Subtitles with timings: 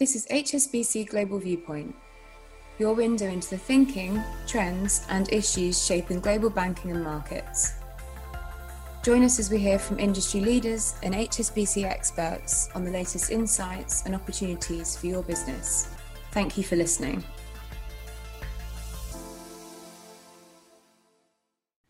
[0.00, 1.94] This is HSBC Global Viewpoint,
[2.78, 7.74] your window into the thinking, trends, and issues shaping global banking and markets.
[9.04, 14.06] Join us as we hear from industry leaders and HSBC experts on the latest insights
[14.06, 15.90] and opportunities for your business.
[16.32, 17.22] Thank you for listening.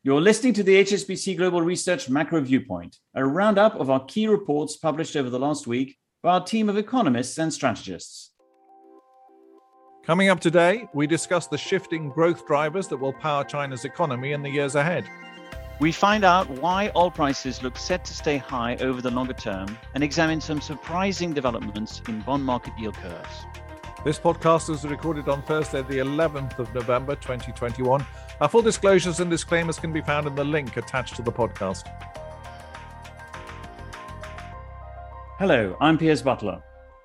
[0.02, 4.78] You're listening to the HSBC Global Research Macro Viewpoint, a roundup of our key reports
[4.78, 8.30] published over the last week by our team of economists and strategists.
[10.04, 14.42] Coming up today, we discuss the shifting growth drivers that will power China's economy in
[14.42, 15.04] the years ahead.
[15.78, 19.78] We find out why oil prices look set to stay high over the longer term
[19.94, 23.46] and examine some surprising developments in bond market yield curves.
[24.04, 28.04] This podcast was recorded on Thursday, the 11th of November 2021.
[28.40, 31.84] Our full disclosures and disclaimers can be found in the link attached to the podcast.
[35.40, 36.62] Hello, I'm Piers Butler.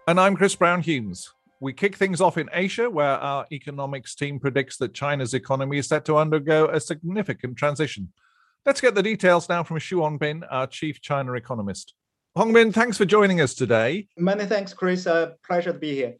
[0.10, 1.32] And I'm Chris Brown Humes.
[1.62, 5.88] We kick things off in Asia, where our economics team predicts that China's economy is
[5.88, 8.12] set to undergo a significant transition.
[8.66, 11.94] Let's get the details now from Qu Hongbin, our chief China economist.
[12.38, 14.10] Hongbin, thanks for joining us today.
[14.18, 15.08] Many thanks, Chris.
[15.08, 16.16] Uh, pleasure to be here.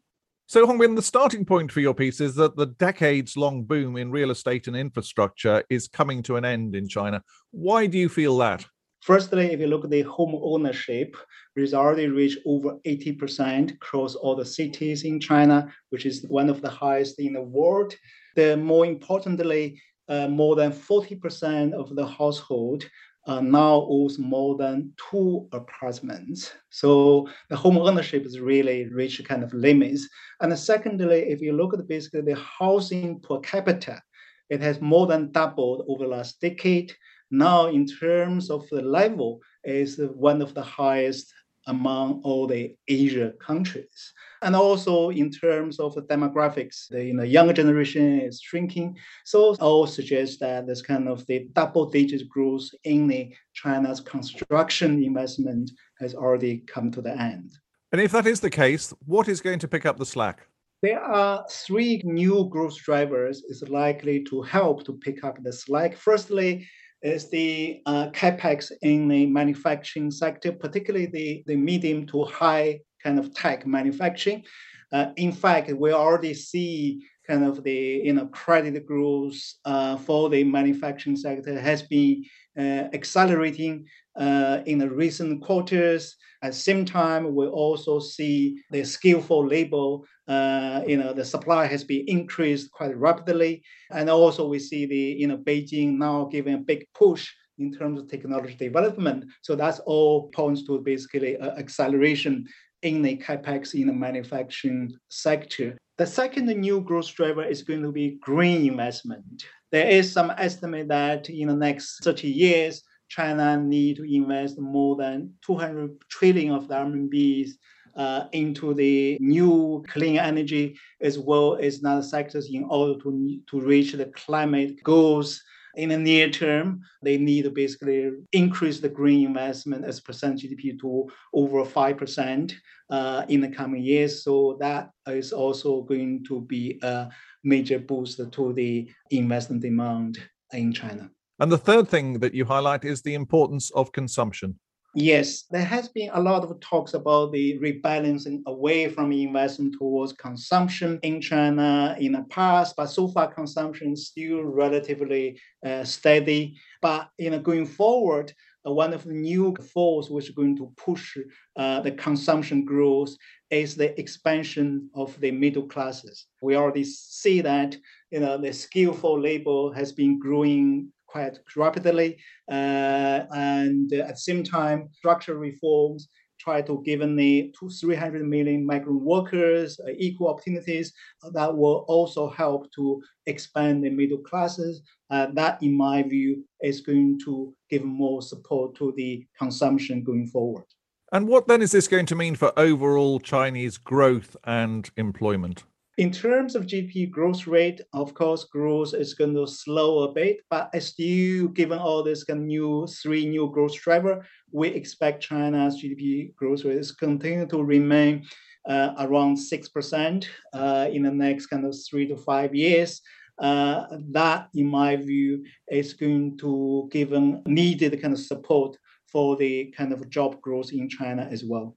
[0.46, 4.10] So, Hongbin, the starting point for your piece is that the decades long boom in
[4.10, 7.22] real estate and infrastructure is coming to an end in China.
[7.50, 8.64] Why do you feel that?
[9.06, 11.16] Firstly, if you look at the home ownership,
[11.54, 16.60] it's already reached over 80% across all the cities in China, which is one of
[16.60, 17.94] the highest in the world.
[18.34, 22.82] The more importantly, uh, more than 40% of the household
[23.28, 26.50] uh, now owns more than two apartments.
[26.70, 30.08] So the home ownership has really reached kind of limits.
[30.40, 34.02] And secondly, if you look at basically the housing per capita,
[34.50, 36.92] it has more than doubled over the last decade
[37.30, 41.32] now in terms of the level is one of the highest
[41.66, 44.12] among all the Asia countries.
[44.42, 48.96] And also in terms of the demographics, the you know, younger generation is shrinking.
[49.24, 55.02] So all suggests that this kind of the double digit growth in the China's construction
[55.02, 57.52] investment has already come to the end.
[57.92, 60.46] And if that is the case, what is going to pick up the slack?
[60.82, 65.96] There are three new growth drivers is likely to help to pick up the slack.
[65.96, 66.68] Firstly,
[67.02, 73.18] is the uh, capex in the manufacturing sector, particularly the, the medium to high kind
[73.18, 74.44] of tech manufacturing.
[74.92, 80.30] Uh, in fact, we already see kind of the you know credit growth uh, for
[80.30, 82.24] the manufacturing sector has been
[82.58, 83.84] uh, accelerating
[84.18, 86.16] uh, in the recent quarters.
[86.42, 91.66] At the same time, we also see the skillful labor, uh, you know, the supply
[91.66, 93.62] has been increased quite rapidly.
[93.90, 98.00] And also we see the, you know, Beijing now giving a big push in terms
[98.00, 99.24] of technology development.
[99.42, 102.46] So that's all points to basically acceleration
[102.82, 105.78] in the capex in the manufacturing sector.
[105.98, 109.44] The second new growth driver is going to be green investment.
[109.72, 114.96] There is some estimate that in the next 30 years, China need to invest more
[114.96, 117.50] than 200 trillion of the RMBs
[117.96, 123.60] uh, into the new clean energy as well as other sectors in order to, to
[123.60, 125.42] reach the climate goals
[125.76, 130.78] in the near term, they need to basically increase the green investment as percent GDP
[130.80, 132.52] to over 5%
[132.90, 134.24] uh, in the coming years.
[134.24, 137.08] So that is also going to be a
[137.44, 140.18] major boost to the investment demand
[140.52, 141.10] in China.
[141.38, 144.58] And the third thing that you highlight is the importance of consumption.
[144.98, 150.14] Yes, there has been a lot of talks about the rebalancing away from investment towards
[150.14, 156.56] consumption in China in the past, but so far consumption is still relatively uh, steady.
[156.80, 158.32] But you know, going forward,
[158.66, 161.18] uh, one of the new forces which is going to push
[161.56, 163.14] uh, the consumption growth
[163.50, 166.24] is the expansion of the middle classes.
[166.40, 167.76] We already see that
[168.10, 172.18] you know the skillful labor has been growing quite rapidly.
[172.50, 176.08] Uh, and at the same time, structural reforms
[176.38, 180.92] try to give the two, 300 million migrant workers uh, equal opportunities
[181.32, 184.82] that will also help to expand the middle classes.
[185.10, 190.26] Uh, that, in my view, is going to give more support to the consumption going
[190.26, 190.64] forward.
[191.12, 195.64] And what then is this going to mean for overall Chinese growth and employment?
[195.98, 200.40] In terms of GDP growth rate, of course, growth is going to slow a bit,
[200.50, 205.82] but still, given all this kind of new three new growth driver, we expect China's
[205.82, 208.26] GDP growth rate is continue to remain
[208.68, 213.00] uh, around six percent uh, in the next kind of three to five years.
[213.38, 217.12] Uh, that, in my view, is going to give
[217.46, 218.76] needed kind of support
[219.10, 221.74] for the kind of job growth in China as well.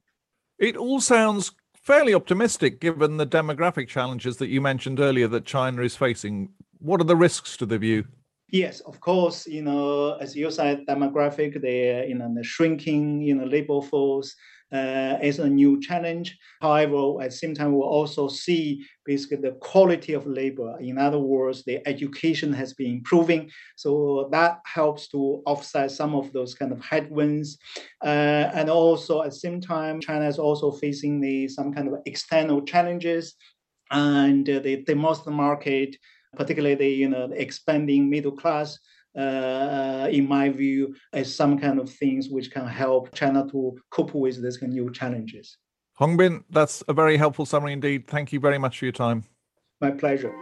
[0.58, 1.54] It all sounds
[1.90, 6.48] fairly optimistic given the demographic challenges that you mentioned earlier that China is facing.
[6.78, 8.06] What are the risks to the view?
[8.52, 9.48] Yes, of course.
[9.48, 14.36] You know, as you said, demographic, the you know the shrinking you know labor force
[14.72, 16.38] uh, is a new challenge.
[16.62, 20.78] However, at the same time, we'll also see basically the quality of labor.
[20.80, 26.32] In other words, the education has been improving, so that helps to offset some of
[26.34, 27.58] those kind of headwinds.
[28.04, 31.96] Uh, and also at the same time, China is also facing the some kind of
[32.06, 33.36] external challenges,
[33.92, 35.96] and the domestic market
[36.36, 38.78] particularly the you know the expanding middle class.
[39.16, 44.14] Uh, in my view, as some kind of things which can help China to cope
[44.14, 45.58] with these new challenges.
[46.00, 48.08] Hongbin, that's a very helpful summary indeed.
[48.08, 49.24] Thank you very much for your time.
[49.82, 50.34] My pleasure.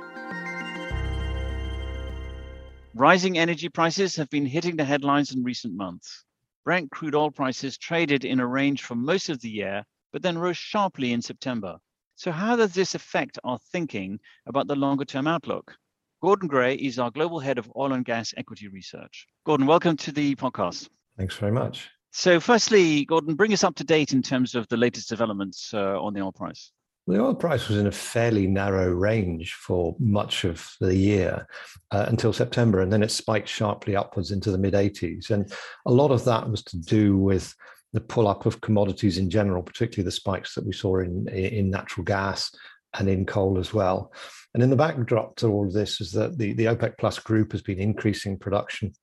[2.94, 6.26] Rising energy prices have been hitting the headlines in recent months.
[6.66, 10.38] Brent crude oil prices traded in a range for most of the year, but then
[10.38, 11.78] rose sharply in September.
[12.16, 15.76] So, how does this affect our thinking about the longer term outlook?
[16.20, 19.28] Gordon Gray is our global head of oil and gas equity research.
[19.46, 20.90] Gordon, welcome to the podcast.
[21.16, 21.92] Thanks very much.
[22.12, 26.02] So, firstly, Gordon, bring us up to date in terms of the latest developments uh,
[26.02, 26.72] on the oil price.
[27.06, 31.46] The oil price was in a fairly narrow range for much of the year
[31.92, 35.30] uh, until September, and then it spiked sharply upwards into the mid 80s.
[35.30, 35.54] And
[35.86, 37.54] a lot of that was to do with
[37.94, 41.70] the pull up of commodities in general, particularly the spikes that we saw in, in
[41.70, 42.52] natural gas
[42.94, 44.12] and in coal as well.
[44.54, 47.52] And in the backdrop to all of this is that the, the OPEC Plus group
[47.52, 48.94] has been increasing production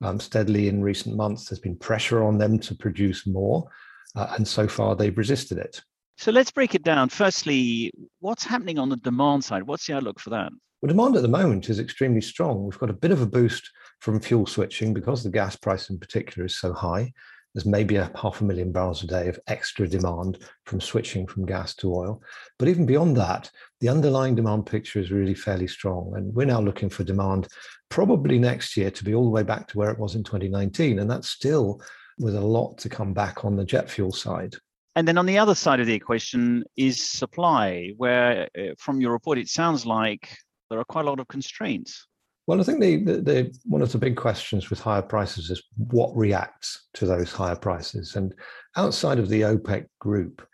[0.00, 1.48] um, steadily in recent months.
[1.48, 3.68] There's been pressure on them to produce more,
[4.16, 5.80] uh, and so far they've resisted it.
[6.16, 7.08] So let's break it down.
[7.08, 9.64] Firstly, what's happening on the demand side?
[9.64, 10.52] What's the outlook for that?
[10.80, 12.64] Well, demand at the moment is extremely strong.
[12.64, 15.98] We've got a bit of a boost from fuel switching because the gas price in
[15.98, 17.12] particular is so high
[17.54, 21.44] there's maybe a half a million barrels a day of extra demand from switching from
[21.44, 22.22] gas to oil.
[22.58, 23.50] But even beyond that,
[23.80, 26.14] the underlying demand picture is really fairly strong.
[26.16, 27.48] And we're now looking for demand
[27.90, 30.98] probably next year to be all the way back to where it was in 2019.
[30.98, 31.82] And that's still
[32.18, 34.56] with a lot to come back on the jet fuel side.
[34.94, 39.12] And then on the other side of the equation is supply, where uh, from your
[39.12, 40.36] report, it sounds like
[40.70, 42.06] there are quite a lot of constraints.
[42.46, 45.62] Well, I think the, the, the, one of the big questions with higher prices is
[45.76, 48.16] what reacts to those higher prices.
[48.16, 48.34] And
[48.76, 50.46] outside of the OPEC group,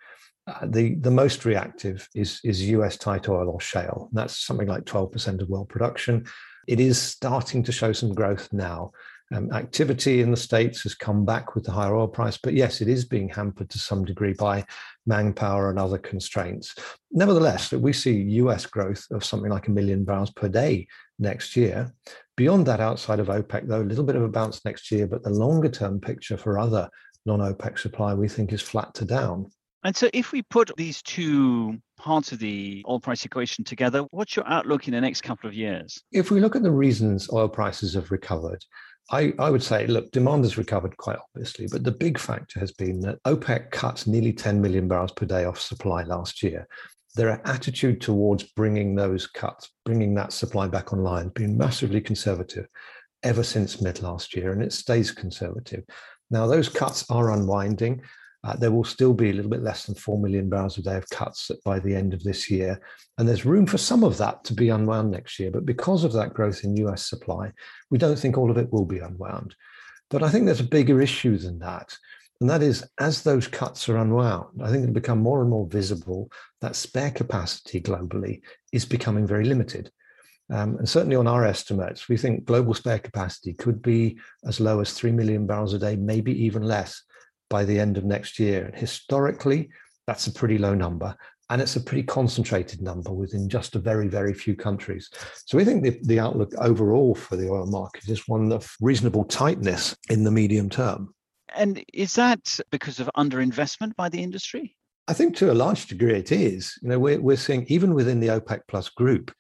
[0.47, 4.09] uh, the, the most reactive is, is US tight oil or shale.
[4.11, 6.27] And that's something like 12% of world production.
[6.67, 8.93] It is starting to show some growth now.
[9.35, 12.81] Um, activity in the States has come back with the higher oil price, but yes,
[12.81, 14.65] it is being hampered to some degree by
[15.07, 16.75] manpower and other constraints.
[17.13, 20.87] Nevertheless, we see US growth of something like a million barrels per day
[21.19, 21.93] next year.
[22.37, 25.23] Beyond that, outside of OPEC, though, a little bit of a bounce next year, but
[25.23, 26.89] the longer term picture for other
[27.27, 29.51] non OPEC supply we think is flat to down.
[29.85, 34.37] And so, if we put these two parts of the oil price equation together, what's
[34.37, 36.03] your outlook in the next couple of years?
[36.13, 38.65] If we look at the reasons oil prices have recovered,
[39.11, 42.73] I, I, would say, look, demand has recovered quite obviously, but the big factor has
[42.73, 46.69] been that OPEC cut nearly 10 million barrels per day off supply last year
[47.19, 52.67] their attitude towards bringing those cuts, bringing that supply back online, been massively conservative
[53.25, 55.83] ever since mid last year, and it stays conservative.
[56.31, 58.03] Now, those cuts are unwinding.
[58.45, 60.97] Uh, there will still be a little bit less than 4 million barrels a day
[60.97, 62.81] of cuts by the end of this year.
[63.19, 65.51] And there's room for some of that to be unwound next year.
[65.51, 67.53] But because of that growth in US supply,
[67.91, 69.57] we don't think all of it will be unwound.
[70.09, 71.97] But I think there's a bigger issue than that.
[72.41, 75.67] And that is, as those cuts are unwound, I think it'll become more and more
[75.67, 76.31] visible
[76.61, 78.43] that spare capacity globally
[78.73, 79.91] is becoming very limited.
[80.51, 84.81] Um, and certainly on our estimates, we think global spare capacity could be as low
[84.81, 87.03] as 3 million barrels a day, maybe even less
[87.49, 88.67] by the end of next year.
[88.67, 89.71] And historically,
[90.07, 91.15] that's a pretty low number.
[91.51, 95.09] And it's a pretty concentrated number within just a very, very few countries.
[95.47, 99.25] So we think the, the outlook overall for the oil market is one of reasonable
[99.25, 101.15] tightness in the medium term.
[101.55, 104.77] And is that because of underinvestment by the industry?
[105.09, 106.79] I think to a large degree it is.
[106.83, 109.33] You know, we're, we're seeing even within the OPEC plus group,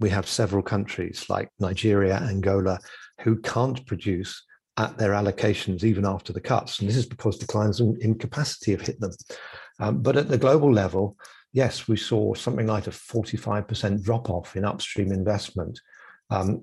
[0.00, 2.80] we have several countries like Nigeria, Angola,
[3.20, 4.42] who can't produce
[4.76, 6.78] at their allocations even after the cuts.
[6.78, 9.12] And this is because declines in, in capacity have hit them.
[9.80, 11.16] Um, but at the global level,
[11.52, 15.78] yes, we saw something like a 45% drop off in upstream investment
[16.30, 16.62] um,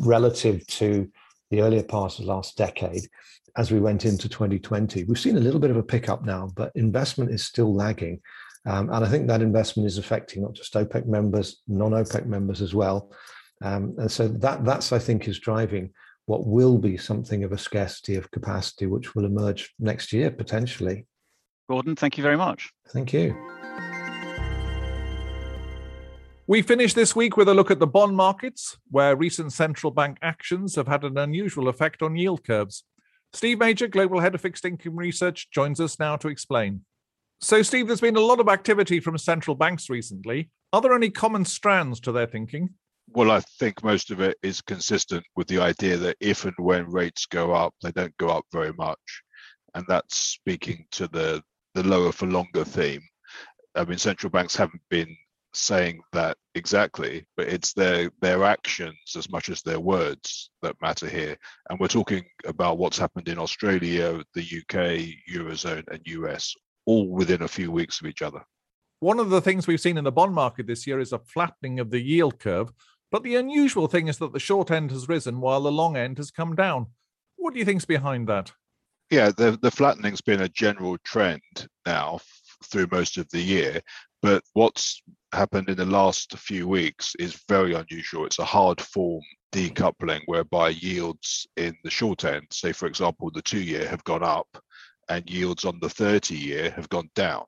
[0.00, 1.10] relative to
[1.50, 3.06] the earlier part of the last decade
[3.56, 5.04] as we went into 2020.
[5.04, 8.20] We've seen a little bit of a pickup now, but investment is still lagging.
[8.66, 12.60] Um, and I think that investment is affecting not just OPEC members, non OPEC members
[12.60, 13.12] as well.
[13.62, 15.90] Um, and so that that's I think is driving
[16.26, 21.06] what will be something of a scarcity of capacity, which will emerge next year potentially.
[21.68, 22.70] Gordon, thank you very much.
[22.88, 23.36] Thank you.
[26.48, 30.18] We finish this week with a look at the bond markets, where recent central bank
[30.22, 32.84] actions have had an unusual effect on yield curves.
[33.32, 36.82] Steve Major, Global Head of Fixed Income Research, joins us now to explain.
[37.40, 40.50] So, Steve, there's been a lot of activity from central banks recently.
[40.72, 42.74] Are there any common strands to their thinking?
[43.08, 46.90] Well, I think most of it is consistent with the idea that if and when
[46.90, 49.22] rates go up, they don't go up very much.
[49.74, 51.42] And that's speaking to the,
[51.74, 53.02] the lower for longer theme.
[53.74, 55.14] I mean, central banks haven't been
[55.56, 61.08] saying that exactly, but it's their their actions as much as their words that matter
[61.08, 61.36] here.
[61.68, 67.42] And we're talking about what's happened in Australia, the UK, Eurozone, and US, all within
[67.42, 68.42] a few weeks of each other.
[69.00, 71.80] One of the things we've seen in the bond market this year is a flattening
[71.80, 72.70] of the yield curve.
[73.16, 76.18] But the unusual thing is that the short end has risen while the long end
[76.18, 76.88] has come down.
[77.36, 78.52] What do you think's behind that?
[79.10, 81.40] Yeah, the, the flattening's been a general trend
[81.86, 82.20] now
[82.64, 83.80] through most of the year.
[84.20, 85.00] But what's
[85.32, 88.26] happened in the last few weeks is very unusual.
[88.26, 93.40] It's a hard form decoupling whereby yields in the short end, say for example, the
[93.40, 94.62] two year have gone up
[95.08, 97.46] and yields on the 30 year have gone down,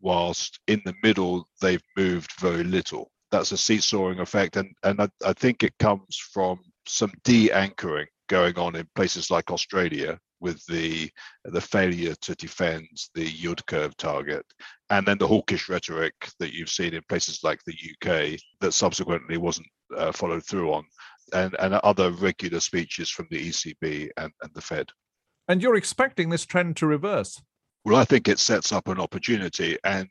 [0.00, 3.11] whilst in the middle they've moved very little.
[3.32, 4.56] That's a seesawing effect.
[4.56, 9.30] And, and I, I think it comes from some de anchoring going on in places
[9.30, 11.10] like Australia, with the
[11.44, 14.44] the failure to defend the yield curve target,
[14.90, 19.38] and then the hawkish rhetoric that you've seen in places like the UK that subsequently
[19.38, 20.84] wasn't uh, followed through on,
[21.32, 24.88] and and other regular speeches from the ECB and, and the Fed.
[25.48, 27.40] And you're expecting this trend to reverse.
[27.84, 30.08] Well, I think it sets up an opportunity, and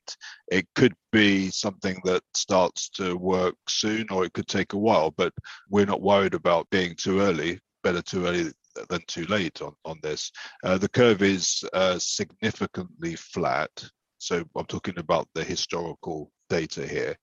[0.52, 5.12] it could be something that starts to work soon, or it could take a while.
[5.12, 5.34] But
[5.70, 7.60] we're not worried about being too early.
[7.82, 8.52] Better too early
[8.90, 10.32] than too late on, on this.
[10.66, 13.72] Uh, the curve is uh, significantly flat.
[14.18, 17.16] So I'm talking about the historical data here,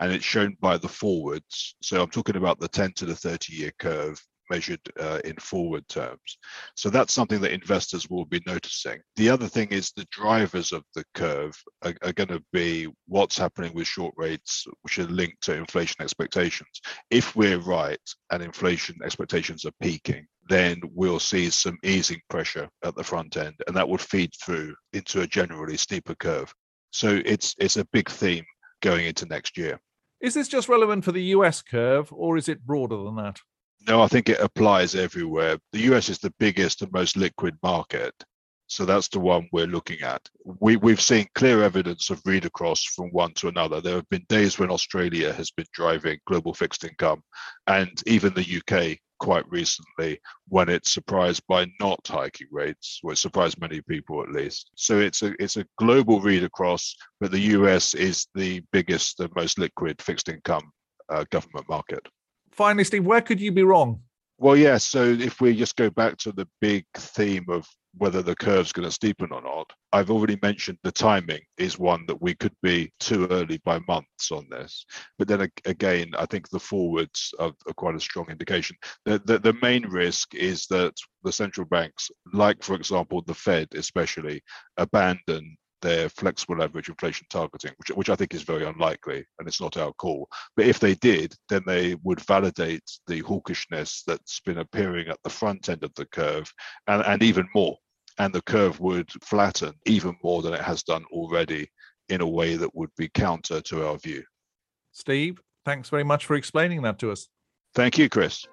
[0.00, 1.74] and it's shown by the forwards.
[1.82, 5.86] So I'm talking about the 10 to the 30 year curve measured uh, in forward
[5.88, 6.38] terms.
[6.74, 9.00] So that's something that investors will be noticing.
[9.16, 13.38] The other thing is the drivers of the curve are, are going to be what's
[13.38, 16.80] happening with short rates, which are linked to inflation expectations.
[17.10, 17.98] If we're right
[18.30, 23.54] and inflation expectations are peaking, then we'll see some easing pressure at the front end,
[23.66, 26.52] and that would feed through into a generally steeper curve.
[26.90, 28.44] So it's it's a big theme
[28.80, 29.80] going into next year.
[30.20, 33.40] Is this just relevant for the US curve, or is it broader than that?
[33.86, 35.58] No, I think it applies everywhere.
[35.72, 38.14] The US is the biggest and most liquid market.
[38.66, 40.28] So that's the one we're looking at.
[40.44, 43.80] We, we've seen clear evidence of read across from one to another.
[43.80, 47.22] There have been days when Australia has been driving global fixed income,
[47.68, 53.60] and even the UK quite recently when it's surprised by not hiking rates, it surprised
[53.60, 54.68] many people at least.
[54.74, 59.32] So it's a it's a global read across, but the US is the biggest and
[59.36, 60.72] most liquid fixed income
[61.08, 62.06] uh, government market
[62.56, 64.00] finally, Steve, where could you be wrong?
[64.38, 64.78] Well, yeah.
[64.78, 67.66] So if we just go back to the big theme of
[67.98, 72.04] whether the curve's going to steepen or not, I've already mentioned the timing is one
[72.06, 74.84] that we could be too early by months on this.
[75.18, 78.76] But then again, I think the forwards are, quite a strong indication.
[79.06, 80.92] The, the, the main risk is that
[81.24, 84.42] the central banks, like for example the Fed especially,
[84.76, 89.60] abandon their flexible average inflation targeting, which, which I think is very unlikely and it's
[89.60, 90.28] not our call.
[90.56, 95.30] But if they did, then they would validate the hawkishness that's been appearing at the
[95.30, 96.50] front end of the curve
[96.86, 97.76] and, and even more.
[98.18, 101.68] And the curve would flatten even more than it has done already
[102.08, 104.22] in a way that would be counter to our view.
[104.92, 107.28] Steve, thanks very much for explaining that to us.
[107.74, 108.46] Thank you, Chris.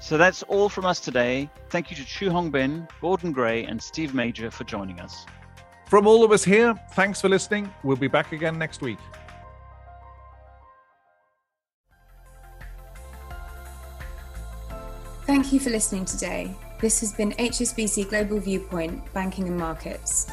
[0.00, 1.50] So that's all from us today.
[1.70, 5.26] Thank you to Qu Hongbin, Gordon Gray, and Steve Major for joining us.
[5.86, 7.72] From all of us here, thanks for listening.
[7.82, 8.98] We'll be back again next week.
[15.26, 16.54] Thank you for listening today.
[16.80, 20.30] This has been HSBC Global Viewpoint Banking and Markets.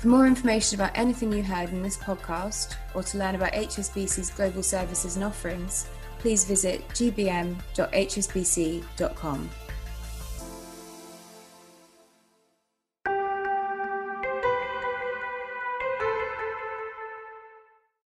[0.00, 4.30] For more information about anything you heard in this podcast, or to learn about HSBC's
[4.30, 5.86] global services and offerings,
[6.22, 7.50] please visit gbm.hsbc.com.